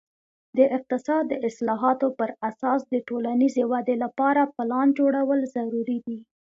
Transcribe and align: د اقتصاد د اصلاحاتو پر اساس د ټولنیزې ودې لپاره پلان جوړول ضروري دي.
د 0.57 0.59
اقتصاد 0.77 1.23
د 1.27 1.33
اصلاحاتو 1.49 2.07
پر 2.19 2.29
اساس 2.49 2.79
د 2.93 2.95
ټولنیزې 3.07 3.63
ودې 3.71 3.95
لپاره 4.03 4.51
پلان 4.55 4.87
جوړول 4.99 5.39
ضروري 5.55 5.97
دي. 6.05 6.19